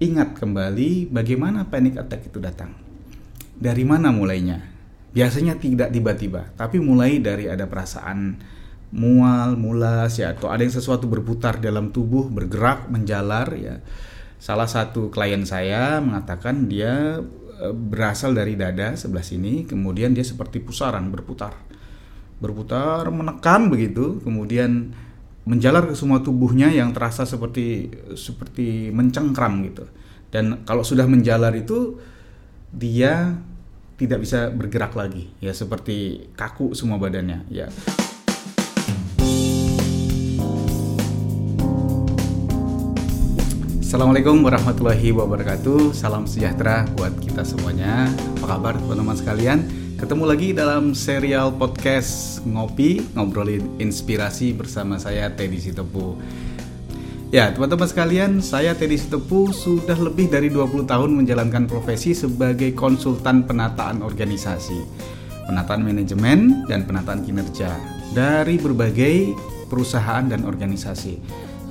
ingat 0.00 0.32
kembali 0.32 1.12
bagaimana 1.12 1.68
panic 1.68 2.00
attack 2.00 2.32
itu 2.32 2.40
datang. 2.40 2.72
Dari 3.60 3.84
mana 3.84 4.08
mulainya? 4.08 4.56
Biasanya 5.12 5.60
tidak 5.60 5.92
tiba-tiba, 5.92 6.56
tapi 6.56 6.80
mulai 6.80 7.20
dari 7.20 7.52
ada 7.52 7.68
perasaan 7.68 8.40
mual, 8.90 9.54
mulas 9.54 10.18
ya 10.18 10.34
atau 10.34 10.48
ada 10.50 10.64
yang 10.64 10.72
sesuatu 10.72 11.06
berputar 11.06 11.60
dalam 11.60 11.92
tubuh, 11.92 12.26
bergerak, 12.32 12.88
menjalar 12.88 13.52
ya. 13.54 13.84
Salah 14.40 14.66
satu 14.66 15.12
klien 15.12 15.44
saya 15.44 16.00
mengatakan 16.00 16.64
dia 16.64 17.20
e, 17.60 17.66
berasal 17.76 18.32
dari 18.32 18.56
dada 18.56 18.96
sebelah 18.96 19.22
sini, 19.22 19.68
kemudian 19.68 20.16
dia 20.16 20.24
seperti 20.24 20.64
pusaran 20.64 21.12
berputar. 21.12 21.52
Berputar 22.40 23.12
menekan 23.12 23.68
begitu, 23.68 24.24
kemudian 24.24 24.96
menjalar 25.50 25.90
ke 25.90 25.98
semua 25.98 26.22
tubuhnya 26.22 26.70
yang 26.70 26.94
terasa 26.94 27.26
seperti 27.26 27.90
seperti 28.14 28.94
mencengkram 28.94 29.66
gitu. 29.66 29.82
Dan 30.30 30.62
kalau 30.62 30.86
sudah 30.86 31.10
menjalar 31.10 31.50
itu 31.58 31.98
dia 32.70 33.34
tidak 33.98 34.22
bisa 34.22 34.46
bergerak 34.54 34.94
lagi 34.94 35.26
ya 35.42 35.50
seperti 35.50 36.30
kaku 36.38 36.70
semua 36.78 37.02
badannya 37.02 37.50
ya. 37.50 37.66
Assalamualaikum 43.82 44.46
warahmatullahi 44.46 45.10
wabarakatuh. 45.10 45.90
Salam 45.90 46.30
sejahtera 46.30 46.86
buat 46.94 47.10
kita 47.18 47.42
semuanya. 47.42 48.06
Apa 48.38 48.54
kabar 48.54 48.78
teman-teman 48.78 49.18
sekalian? 49.18 49.89
Ketemu 50.00 50.24
lagi 50.24 50.56
dalam 50.56 50.96
serial 50.96 51.52
podcast 51.60 52.40
Ngopi, 52.48 53.12
ngobrolin 53.12 53.76
inspirasi 53.76 54.56
bersama 54.56 54.96
saya 54.96 55.28
Teddy 55.28 55.60
Sitepu. 55.60 56.16
Ya, 57.28 57.52
teman-teman 57.52 57.84
sekalian, 57.84 58.40
saya 58.40 58.72
Teddy 58.72 58.96
Sitepu 58.96 59.52
sudah 59.52 60.00
lebih 60.00 60.32
dari 60.32 60.48
20 60.48 60.88
tahun 60.88 61.12
menjalankan 61.20 61.68
profesi 61.68 62.16
sebagai 62.16 62.72
konsultan 62.72 63.44
penataan 63.44 64.00
organisasi, 64.00 64.80
penataan 65.44 65.84
manajemen, 65.84 66.64
dan 66.64 66.88
penataan 66.88 67.20
kinerja 67.20 67.68
dari 68.16 68.56
berbagai 68.56 69.36
perusahaan 69.68 70.24
dan 70.24 70.48
organisasi. 70.48 71.20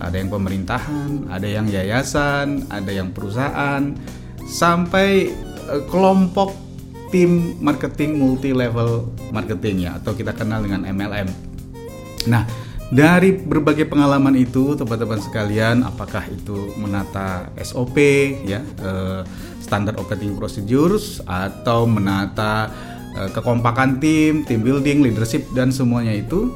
Ada 0.05 0.21
yang 0.21 0.29
pemerintahan, 0.29 1.33
ada 1.33 1.49
yang 1.49 1.65
yayasan, 1.65 2.69
ada 2.69 2.93
yang 2.93 3.09
perusahaan, 3.09 3.89
sampai 4.45 5.33
eh, 5.65 5.81
kelompok 5.89 6.68
tim 7.09 7.57
marketing 7.61 8.17
multi 8.17 8.53
level 8.53 9.09
marketing 9.33 9.89
ya 9.89 9.97
atau 9.97 10.13
kita 10.13 10.33
kenal 10.33 10.61
dengan 10.61 10.85
MLM. 10.85 11.27
Nah, 12.29 12.45
dari 12.89 13.37
berbagai 13.37 13.85
pengalaman 13.85 14.33
itu 14.33 14.73
teman-teman 14.73 15.21
sekalian 15.21 15.85
apakah 15.85 16.25
itu 16.25 16.73
menata 16.77 17.53
SOP 17.61 17.97
ya 18.45 18.61
eh, 18.61 19.21
standar 19.61 19.93
operating 20.01 20.33
procedures 20.33 21.21
atau 21.25 21.85
menata 21.85 22.73
eh, 23.13 23.29
kekompakan 23.29 24.01
tim, 24.01 24.41
team 24.45 24.65
building, 24.65 25.05
leadership 25.05 25.45
dan 25.53 25.69
semuanya 25.69 26.17
itu 26.17 26.53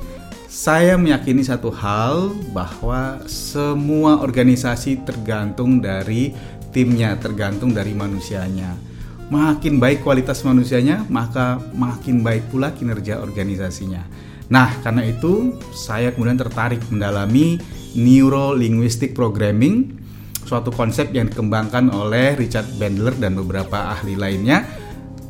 saya 0.50 1.02
meyakini 1.02 1.42
satu 1.42 1.74
hal 1.74 2.30
bahwa 2.54 3.26
semua 3.26 4.22
organisasi 4.22 5.02
tergantung 5.02 5.82
dari 5.82 6.30
timnya, 6.70 7.18
tergantung 7.18 7.74
dari 7.74 7.98
manusianya 7.98 8.93
makin 9.32 9.80
baik 9.80 10.04
kualitas 10.04 10.44
manusianya, 10.44 11.06
maka 11.08 11.62
makin 11.76 12.24
baik 12.26 12.52
pula 12.52 12.76
kinerja 12.76 13.22
organisasinya. 13.24 14.04
Nah, 14.52 14.70
karena 14.84 15.08
itu 15.08 15.56
saya 15.72 16.12
kemudian 16.12 16.36
tertarik 16.40 16.84
mendalami 16.92 17.58
Neuro 17.96 18.52
Linguistic 18.52 19.16
Programming, 19.16 19.96
suatu 20.44 20.70
konsep 20.70 21.16
yang 21.16 21.32
dikembangkan 21.32 21.88
oleh 21.94 22.36
Richard 22.36 22.68
Bandler 22.76 23.16
dan 23.16 23.40
beberapa 23.40 23.96
ahli 23.96 24.20
lainnya 24.20 24.68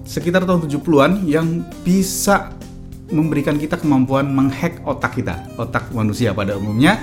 sekitar 0.04 0.44
tahun 0.44 0.68
70-an 0.68 1.12
yang 1.24 1.64
bisa 1.86 2.52
memberikan 3.14 3.56
kita 3.56 3.80
kemampuan 3.80 4.28
menghack 4.28 4.82
otak 4.84 5.22
kita, 5.22 5.54
otak 5.56 5.94
manusia 5.94 6.34
pada 6.34 6.58
umumnya 6.58 7.00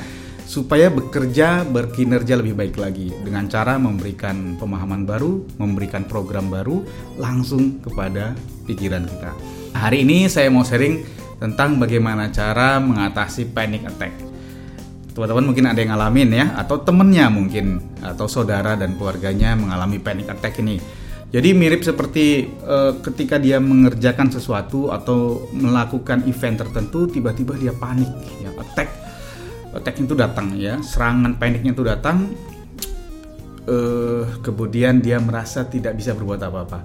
supaya 0.50 0.90
bekerja 0.90 1.62
berkinerja 1.62 2.34
lebih 2.34 2.58
baik 2.58 2.74
lagi 2.74 3.14
dengan 3.22 3.46
cara 3.46 3.78
memberikan 3.78 4.58
pemahaman 4.58 5.06
baru, 5.06 5.46
memberikan 5.62 6.02
program 6.02 6.50
baru 6.50 6.82
langsung 7.22 7.78
kepada 7.78 8.34
pikiran 8.66 9.06
kita. 9.06 9.30
Hari 9.78 10.02
ini 10.02 10.26
saya 10.26 10.50
mau 10.50 10.66
sharing 10.66 11.06
tentang 11.38 11.78
bagaimana 11.78 12.34
cara 12.34 12.82
mengatasi 12.82 13.54
panic 13.54 13.86
attack. 13.86 14.10
Teman-teman 15.14 15.54
mungkin 15.54 15.70
ada 15.70 15.78
yang 15.78 15.94
ngalamin 15.94 16.30
ya 16.34 16.46
atau 16.58 16.82
temennya 16.82 17.30
mungkin 17.30 17.78
atau 18.02 18.26
saudara 18.26 18.74
dan 18.74 18.98
keluarganya 18.98 19.54
mengalami 19.54 20.02
panic 20.02 20.34
attack 20.34 20.58
ini. 20.58 20.82
Jadi 21.30 21.54
mirip 21.54 21.86
seperti 21.86 22.50
uh, 22.66 22.98
ketika 22.98 23.38
dia 23.38 23.62
mengerjakan 23.62 24.34
sesuatu 24.34 24.90
atau 24.90 25.46
melakukan 25.54 26.26
event 26.26 26.58
tertentu 26.58 27.06
tiba-tiba 27.06 27.54
dia 27.54 27.70
panik 27.70 28.10
ya 28.42 28.50
attack 28.58 28.99
attack 29.74 30.02
itu 30.02 30.14
datang 30.18 30.54
ya. 30.58 30.78
Serangan 30.82 31.36
paniknya 31.36 31.72
itu 31.74 31.84
datang. 31.86 32.30
Uh, 33.70 34.26
kemudian 34.42 34.98
dia 34.98 35.20
merasa 35.22 35.68
tidak 35.68 35.94
bisa 35.94 36.16
berbuat 36.16 36.40
apa-apa. 36.42 36.80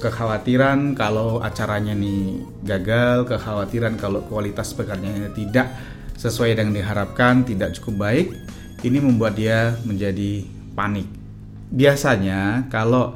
Kekhawatiran 0.00 0.96
kalau 0.96 1.44
acaranya 1.44 1.92
nih 1.92 2.40
gagal 2.64 3.28
kekhawatiran 3.28 4.00
kalau 4.00 4.24
kualitas 4.24 4.72
pekerjaannya 4.72 5.30
tidak 5.36 5.76
sesuai 6.16 6.56
dengan 6.56 6.72
diharapkan 6.72 7.44
tidak 7.44 7.76
cukup 7.76 8.08
baik 8.08 8.32
ini 8.80 8.98
membuat 9.00 9.36
dia 9.36 9.76
menjadi 9.84 10.44
panik. 10.72 11.08
Biasanya 11.70 12.66
kalau 12.72 13.12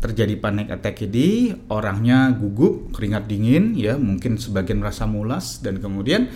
terjadi 0.00 0.40
panik 0.40 0.72
attack 0.72 1.04
ini 1.04 1.52
orangnya 1.68 2.32
gugup 2.32 2.96
keringat 2.96 3.28
dingin 3.28 3.76
ya 3.76 4.00
mungkin 4.00 4.40
sebagian 4.40 4.80
merasa 4.80 5.04
mulas 5.04 5.60
dan 5.60 5.76
kemudian 5.76 6.32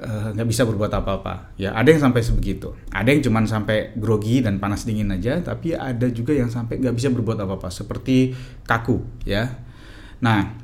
nggak 0.00 0.46
uh, 0.46 0.50
bisa 0.50 0.64
berbuat 0.64 0.88
apa-apa. 0.88 1.52
Ya 1.60 1.76
ada 1.76 1.92
yang 1.92 2.00
sampai 2.00 2.24
sebegitu. 2.24 2.72
Ada 2.88 3.12
yang 3.12 3.20
cuma 3.20 3.44
sampai 3.44 3.92
grogi 4.00 4.40
dan 4.40 4.56
panas 4.56 4.88
dingin 4.88 5.12
aja. 5.12 5.36
Tapi 5.44 5.76
ada 5.76 6.08
juga 6.08 6.32
yang 6.32 6.48
sampai 6.48 6.80
nggak 6.80 6.96
bisa 6.96 7.12
berbuat 7.12 7.36
apa-apa. 7.44 7.68
Seperti 7.68 8.32
kaku. 8.64 9.04
Ya. 9.28 9.60
Nah, 10.24 10.56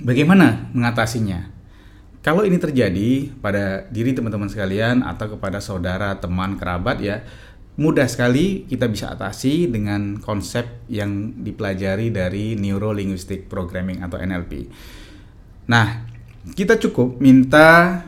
bagaimana 0.00 0.72
mengatasinya? 0.72 1.60
Kalau 2.20 2.44
ini 2.44 2.60
terjadi 2.60 3.32
pada 3.40 3.88
diri 3.88 4.12
teman-teman 4.12 4.48
sekalian 4.48 5.00
atau 5.00 5.36
kepada 5.36 5.56
saudara, 5.56 6.20
teman, 6.20 6.60
kerabat 6.60 7.00
ya, 7.00 7.24
mudah 7.80 8.04
sekali 8.04 8.68
kita 8.68 8.92
bisa 8.92 9.08
atasi 9.16 9.72
dengan 9.72 10.20
konsep 10.20 10.84
yang 10.92 11.40
dipelajari 11.40 12.12
dari 12.12 12.60
Neuro 12.60 12.92
Linguistic 12.92 13.48
Programming 13.48 14.04
atau 14.04 14.20
NLP. 14.20 14.68
Nah, 15.72 16.04
kita 16.52 16.76
cukup 16.76 17.16
minta 17.24 18.02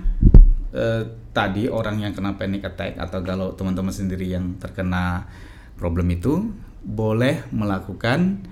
eh, 0.73 1.03
tadi 1.37 1.69
orang 1.69 2.01
yang 2.03 2.13
kena 2.17 2.37
panic 2.37 2.65
attack 2.67 2.97
atau 2.99 3.21
kalau 3.21 3.53
teman-teman 3.57 3.93
sendiri 3.93 4.29
yang 4.29 4.57
terkena 4.57 5.29
problem 5.77 6.09
itu 6.13 6.53
boleh 6.83 7.47
melakukan 7.55 8.43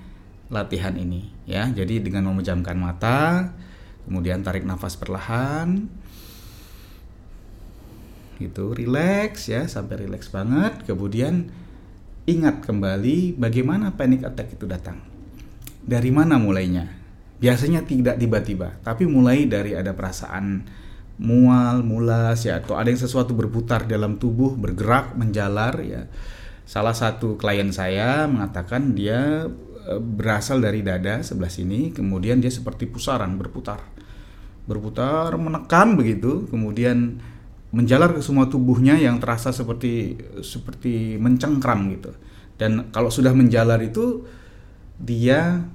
latihan 0.51 0.95
ini 0.95 1.27
ya. 1.47 1.67
Jadi 1.71 2.03
dengan 2.03 2.31
memejamkan 2.31 2.77
mata, 2.79 3.51
kemudian 4.07 4.43
tarik 4.45 4.63
nafas 4.63 4.95
perlahan. 4.95 5.87
Gitu, 8.41 8.73
relax 8.73 9.53
ya, 9.53 9.69
sampai 9.69 10.07
relax 10.07 10.33
banget. 10.33 10.81
Kemudian 10.89 11.53
ingat 12.25 12.65
kembali 12.65 13.37
bagaimana 13.37 13.93
panic 13.93 14.25
attack 14.25 14.57
itu 14.57 14.65
datang. 14.65 14.97
Dari 15.81 16.09
mana 16.09 16.41
mulainya? 16.41 16.89
Biasanya 17.41 17.85
tidak 17.89 18.21
tiba-tiba, 18.21 18.77
tapi 18.85 19.09
mulai 19.09 19.49
dari 19.49 19.73
ada 19.73 19.97
perasaan 19.97 20.61
mual, 21.21 21.85
mulas 21.85 22.41
ya 22.41 22.57
atau 22.57 22.73
ada 22.81 22.89
yang 22.89 22.97
sesuatu 22.97 23.37
berputar 23.37 23.85
dalam 23.85 24.17
tubuh, 24.17 24.57
bergerak, 24.57 25.13
menjalar 25.13 25.77
ya. 25.85 26.09
Salah 26.65 26.97
satu 26.97 27.37
klien 27.37 27.69
saya 27.69 28.25
mengatakan 28.25 28.97
dia 28.97 29.45
e, 29.85 29.93
berasal 30.01 30.65
dari 30.65 30.81
dada 30.81 31.21
sebelah 31.21 31.53
sini, 31.53 31.93
kemudian 31.93 32.41
dia 32.41 32.49
seperti 32.49 32.89
pusaran 32.89 33.37
berputar. 33.37 33.85
Berputar 34.65 35.37
menekan 35.37 35.93
begitu, 35.93 36.49
kemudian 36.49 37.21
menjalar 37.69 38.17
ke 38.17 38.21
semua 38.25 38.49
tubuhnya 38.49 38.97
yang 38.97 39.21
terasa 39.21 39.53
seperti 39.53 40.17
seperti 40.41 41.21
mencengkram 41.21 41.85
gitu. 41.93 42.17
Dan 42.57 42.89
kalau 42.89 43.13
sudah 43.13 43.33
menjalar 43.37 43.77
itu 43.85 44.25
dia 44.97 45.65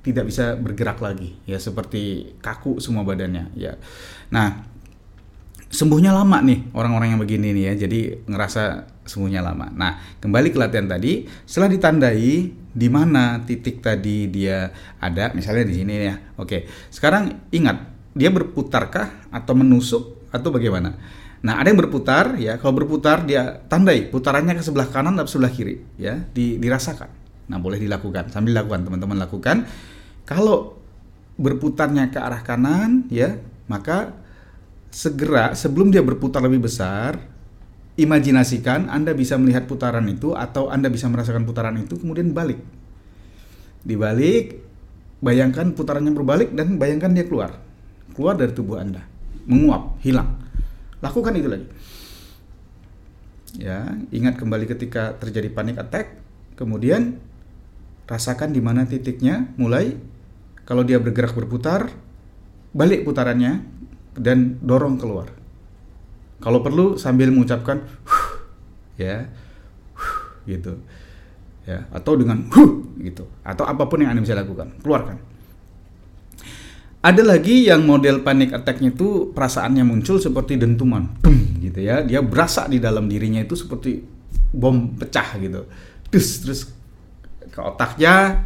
tidak 0.00 0.32
bisa 0.32 0.56
bergerak 0.56 0.96
lagi 1.04 1.36
ya 1.44 1.60
seperti 1.60 2.32
kaku 2.40 2.80
semua 2.80 3.04
badannya 3.04 3.52
ya. 3.52 3.76
Nah, 4.32 4.64
sembuhnya 5.70 6.10
lama 6.10 6.42
nih 6.42 6.74
orang-orang 6.74 7.14
yang 7.14 7.20
begini 7.22 7.54
nih 7.54 7.64
ya 7.70 7.86
jadi 7.86 8.00
ngerasa 8.26 8.62
sembuhnya 9.06 9.40
lama 9.40 9.70
nah 9.70 10.02
kembali 10.18 10.50
ke 10.50 10.58
latihan 10.58 10.90
tadi 10.90 11.30
setelah 11.46 11.70
ditandai 11.70 12.30
di 12.70 12.88
mana 12.90 13.38
titik 13.46 13.78
tadi 13.78 14.26
dia 14.26 14.70
ada 14.98 15.30
misalnya 15.30 15.70
di 15.70 15.74
sini 15.78 15.92
ya 16.02 16.18
oke 16.36 16.90
sekarang 16.90 17.50
ingat 17.54 17.86
dia 18.18 18.34
berputarkah 18.34 19.30
atau 19.30 19.54
menusuk 19.54 20.26
atau 20.34 20.50
bagaimana 20.50 20.94
Nah, 21.40 21.56
ada 21.56 21.72
yang 21.72 21.80
berputar 21.80 22.36
ya. 22.36 22.60
Kalau 22.60 22.76
berputar 22.76 23.24
dia 23.24 23.64
tandai 23.64 24.12
putarannya 24.12 24.60
ke 24.60 24.62
sebelah 24.64 24.92
kanan 24.92 25.16
atau 25.16 25.40
sebelah 25.40 25.48
kiri 25.48 25.80
ya, 25.96 26.20
di, 26.36 26.60
dirasakan. 26.60 27.08
Nah, 27.48 27.56
boleh 27.56 27.80
dilakukan 27.80 28.28
sambil 28.28 28.60
lakukan 28.60 28.84
teman-teman 28.84 29.16
lakukan. 29.16 29.64
Kalau 30.28 30.76
berputarnya 31.40 32.12
ke 32.12 32.20
arah 32.20 32.44
kanan 32.44 33.08
ya, 33.08 33.40
maka 33.72 34.12
segera 34.90 35.54
sebelum 35.54 35.94
dia 35.94 36.02
berputar 36.02 36.42
lebih 36.42 36.66
besar, 36.66 37.18
imajinasikan 37.96 38.90
Anda 38.90 39.14
bisa 39.16 39.38
melihat 39.38 39.70
putaran 39.70 40.06
itu 40.10 40.34
atau 40.34 40.68
Anda 40.68 40.90
bisa 40.90 41.06
merasakan 41.06 41.46
putaran 41.46 41.78
itu 41.78 41.96
kemudian 41.96 42.34
balik. 42.34 42.58
Dibalik, 43.80 44.60
bayangkan 45.24 45.72
putarannya 45.72 46.12
berbalik 46.12 46.52
dan 46.52 46.76
bayangkan 46.76 47.14
dia 47.16 47.24
keluar. 47.24 47.56
Keluar 48.12 48.36
dari 48.36 48.52
tubuh 48.52 48.76
Anda, 48.76 49.06
menguap, 49.48 50.02
hilang 50.04 50.40
lakukan 51.00 51.32
itu 51.36 51.48
lagi 51.48 51.66
ya 53.58 53.98
ingat 54.14 54.38
kembali 54.38 54.68
ketika 54.68 55.16
terjadi 55.18 55.50
panic 55.50 55.80
attack 55.80 56.20
kemudian 56.54 57.18
rasakan 58.06 58.54
di 58.54 58.60
mana 58.62 58.86
titiknya 58.86 59.50
mulai 59.58 59.96
kalau 60.68 60.86
dia 60.86 61.02
bergerak 61.02 61.34
berputar 61.34 61.90
balik 62.70 63.02
putarannya 63.02 63.64
dan 64.20 64.60
dorong 64.60 65.00
keluar 65.00 65.32
kalau 66.44 66.60
perlu 66.60 67.00
sambil 67.00 67.32
mengucapkan 67.32 67.80
huh, 68.04 68.28
ya 69.00 69.24
gitu 70.44 70.76
ya 71.64 71.88
atau 71.88 72.12
dengan 72.20 72.44
huh, 72.52 72.72
gitu 73.00 73.24
atau 73.40 73.64
apa 73.64 73.88
pun 73.88 74.04
yang 74.04 74.12
anda 74.12 74.20
bisa 74.20 74.36
lakukan 74.36 74.76
keluarkan 74.84 75.16
ada 77.00 77.24
lagi 77.24 77.64
yang 77.64 77.88
model 77.88 78.20
panic 78.20 78.52
attack-nya 78.52 78.92
itu 78.92 79.32
perasaannya 79.32 79.88
muncul 79.88 80.20
seperti 80.20 80.60
dentuman, 80.60 81.08
Dum, 81.24 81.32
gitu 81.64 81.80
ya. 81.80 82.04
Dia 82.04 82.20
berasa 82.20 82.68
di 82.68 82.76
dalam 82.76 83.08
dirinya 83.08 83.40
itu 83.40 83.56
seperti 83.56 84.04
bom 84.52 85.00
pecah 85.00 85.40
gitu. 85.40 85.64
Terus 86.12 86.28
terus 86.44 86.60
ke 87.48 87.56
otaknya, 87.56 88.44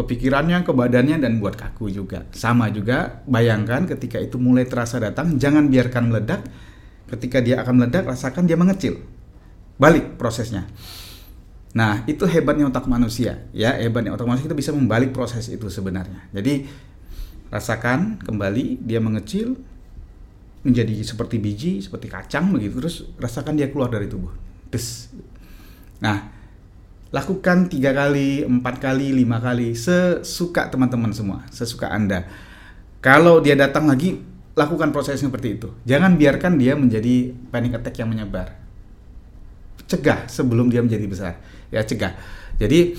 ke 0.00 0.16
pikirannya, 0.16 0.64
ke 0.64 0.72
badannya 0.72 1.20
dan 1.20 1.36
buat 1.36 1.60
kaku 1.60 1.92
juga. 1.92 2.24
Sama 2.32 2.72
juga 2.72 3.20
bayangkan 3.28 3.84
ketika 3.84 4.16
itu 4.16 4.40
mulai 4.40 4.64
terasa 4.64 4.96
datang, 4.96 5.36
jangan 5.36 5.68
biarkan 5.68 6.08
meledak. 6.08 6.40
Ketika 7.12 7.44
dia 7.44 7.60
akan 7.60 7.84
meledak, 7.84 8.08
rasakan 8.08 8.48
dia 8.48 8.56
mengecil. 8.56 8.96
Balik 9.76 10.16
prosesnya. 10.16 10.64
Nah, 11.76 12.02
itu 12.08 12.24
hebatnya 12.24 12.72
otak 12.72 12.88
manusia, 12.88 13.44
ya. 13.52 13.76
Hebatnya 13.76 14.16
otak 14.16 14.24
manusia 14.24 14.48
kita 14.48 14.56
bisa 14.56 14.72
membalik 14.72 15.12
proses 15.12 15.52
itu 15.52 15.68
sebenarnya. 15.68 16.32
Jadi 16.32 16.64
rasakan 17.50 18.22
kembali 18.22 18.80
dia 18.80 19.02
mengecil 19.02 19.58
menjadi 20.62 21.02
seperti 21.02 21.36
biji 21.42 21.72
seperti 21.82 22.06
kacang 22.06 22.52
begitu 22.54 22.78
terus 22.78 22.96
rasakan 23.18 23.58
dia 23.58 23.68
keluar 23.72 23.90
dari 23.90 24.06
tubuh 24.06 24.30
des 24.70 25.10
nah 25.98 26.30
lakukan 27.10 27.66
tiga 27.66 27.90
kali 27.90 28.46
empat 28.46 28.78
kali 28.78 29.10
lima 29.14 29.42
kali. 29.42 29.74
Sesuka 29.74 30.70
teman-teman 30.70 31.10
semua. 31.10 31.46
Sesuka 31.50 31.90
anda. 31.90 32.26
Kalau 33.02 33.42
dia 33.42 33.58
datang 33.58 33.90
lagi 33.90 34.22
lakukan 34.54 34.94
proses 34.94 35.18
seperti 35.18 35.58
itu. 35.58 35.68
Jangan 35.86 36.14
biarkan 36.18 36.58
dia 36.58 36.74
menjadi 36.78 37.34
panic 37.50 37.82
attack 37.82 37.98
yang 37.98 38.10
menyebar. 38.10 38.54
Cegah 39.90 40.30
sebelum 40.30 40.70
dia 40.70 40.82
menjadi 40.82 41.06
besar. 41.06 41.32
Ya 41.74 41.82
cegah. 41.82 42.14
Jadi 42.62 42.94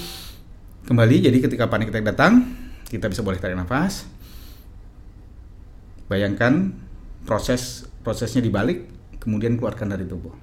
kembali. 0.87 1.15
Jadi 1.23 1.37
ketika 1.39 1.71
panic 1.71 1.91
attack 1.91 2.03
datang 2.03 2.43
kita 2.91 3.07
bisa 3.07 3.23
boleh 3.23 3.39
tarik 3.39 3.55
nafas. 3.55 4.03
Bayangkan 6.11 6.75
proses 7.23 7.87
prosesnya 8.03 8.43
dibalik, 8.43 8.83
kemudian 9.23 9.55
keluarkan 9.55 9.95
dari 9.95 10.03
tubuh. 10.03 10.35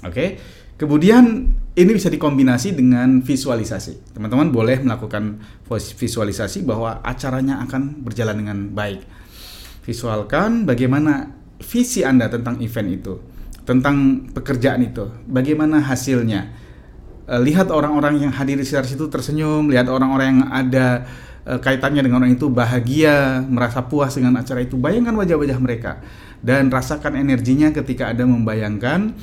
Oke. 0.00 0.40
Kemudian 0.80 1.52
ini 1.76 1.90
bisa 1.92 2.08
dikombinasi 2.08 2.72
dengan 2.72 3.20
visualisasi. 3.20 4.16
Teman-teman 4.16 4.48
boleh 4.48 4.80
melakukan 4.80 5.38
visualisasi 5.70 6.64
bahwa 6.64 7.04
acaranya 7.04 7.60
akan 7.68 8.00
berjalan 8.00 8.36
dengan 8.40 8.58
baik. 8.72 9.04
Visualkan 9.84 10.64
bagaimana 10.64 11.36
visi 11.62 12.02
Anda 12.02 12.32
tentang 12.32 12.58
event 12.64 12.88
itu, 12.90 13.14
tentang 13.68 14.26
pekerjaan 14.32 14.82
itu, 14.82 15.06
bagaimana 15.28 15.84
hasilnya. 15.84 16.64
Eh, 17.26 17.40
lihat 17.42 17.70
orang-orang 17.70 18.24
yang 18.24 18.32
hadir 18.32 18.56
di 18.56 18.64
sekitar 18.66 18.88
situ 18.88 19.06
tersenyum, 19.06 19.70
lihat 19.70 19.86
orang-orang 19.86 20.26
yang 20.32 20.42
ada 20.50 20.86
Eh, 21.46 21.62
kaitannya 21.62 22.02
dengan 22.02 22.26
orang 22.26 22.34
itu 22.34 22.50
bahagia, 22.50 23.38
merasa 23.46 23.78
puas 23.86 24.10
dengan 24.18 24.34
acara 24.34 24.66
itu. 24.66 24.74
Bayangkan 24.74 25.14
wajah-wajah 25.14 25.62
mereka 25.62 26.02
dan 26.42 26.66
rasakan 26.74 27.14
energinya 27.14 27.70
ketika 27.70 28.10
ada 28.10 28.26
membayangkan 28.26 29.14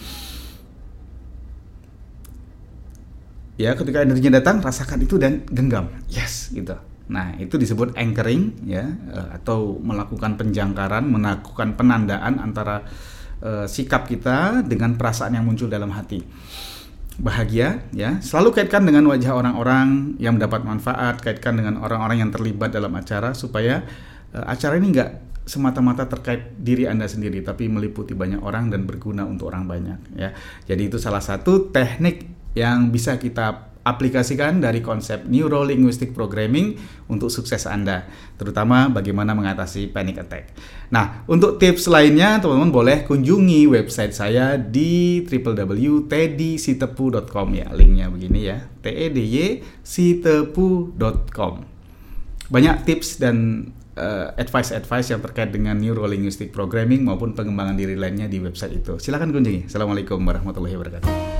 ya 3.59 3.77
ketika 3.77 4.01
energinya 4.01 4.39
datang 4.41 4.59
rasakan 4.61 5.03
itu 5.03 5.21
dan 5.21 5.45
genggam. 5.49 5.89
Yes, 6.09 6.49
gitu. 6.53 6.73
Nah, 7.11 7.35
itu 7.35 7.59
disebut 7.59 7.93
anchoring 7.99 8.63
ya 8.65 8.87
eh, 8.87 9.27
atau 9.37 9.77
melakukan 9.77 10.39
penjangkaran, 10.39 11.03
melakukan 11.03 11.75
penandaan 11.75 12.39
antara 12.39 12.87
uh, 13.43 13.65
sikap 13.67 14.07
kita 14.07 14.63
dengan 14.63 14.95
perasaan 14.95 15.35
yang 15.35 15.45
muncul 15.45 15.67
dalam 15.67 15.91
hati 15.91 16.23
bahagia 17.21 17.85
ya 17.93 18.17
selalu 18.25 18.57
kaitkan 18.57 18.81
dengan 18.89 19.05
wajah 19.05 19.37
orang-orang 19.37 20.17
yang 20.17 20.33
mendapat 20.39 20.65
manfaat 20.65 21.21
kaitkan 21.21 21.61
dengan 21.61 21.77
orang-orang 21.77 22.25
yang 22.25 22.31
terlibat 22.33 22.73
dalam 22.73 22.89
acara 22.97 23.37
supaya 23.37 23.85
uh, 24.33 24.49
acara 24.49 24.81
ini 24.81 24.89
enggak 24.89 25.21
semata-mata 25.43 26.07
terkait 26.07 26.55
diri 26.57 26.87
anda 26.87 27.05
sendiri 27.05 27.43
tapi 27.43 27.67
meliputi 27.67 28.15
banyak 28.15 28.41
orang 28.41 28.71
dan 28.73 28.87
berguna 28.87 29.27
untuk 29.27 29.53
orang 29.53 29.69
banyak 29.69 29.99
ya 30.17 30.33
jadi 30.65 30.89
itu 30.89 30.97
salah 30.97 31.21
satu 31.21 31.69
teknik 31.69 32.25
yang 32.53 32.93
bisa 32.93 33.17
kita 33.17 33.73
aplikasikan 33.83 34.63
dari 34.63 34.79
konsep 34.79 35.27
Neuro 35.27 35.67
Linguistic 35.67 36.15
Programming 36.15 36.79
untuk 37.11 37.27
sukses 37.27 37.67
Anda, 37.67 38.07
terutama 38.39 38.87
bagaimana 38.87 39.35
mengatasi 39.35 39.91
panic 39.91 40.23
attack. 40.23 40.55
Nah, 40.87 41.27
untuk 41.27 41.59
tips 41.59 41.91
lainnya, 41.91 42.39
teman-teman 42.39 42.71
boleh 42.71 43.03
kunjungi 43.03 43.67
website 43.67 44.15
saya 44.15 44.55
di 44.55 45.19
www.teddysitepu.com 45.27 47.47
ya, 47.51 47.67
linknya 47.75 48.07
begini 48.07 48.47
ya, 48.47 48.71
t 48.79 48.87
e 48.87 49.11
d 49.11 49.19
y 49.19 49.59
sitepu.com. 49.83 51.67
Banyak 52.47 52.87
tips 52.87 53.19
dan 53.19 53.67
uh, 53.99 54.31
advice-advice 54.39 55.11
yang 55.11 55.19
terkait 55.19 55.51
dengan 55.51 55.75
Neuro 55.75 56.07
Linguistic 56.07 56.55
Programming 56.55 57.03
maupun 57.03 57.35
pengembangan 57.35 57.75
diri 57.75 57.99
lainnya 57.99 58.31
di 58.31 58.39
website 58.39 58.79
itu. 58.79 58.95
Silahkan 58.95 59.27
kunjungi. 59.27 59.67
Assalamualaikum 59.67 60.23
warahmatullahi 60.23 60.79
wabarakatuh. 60.79 61.32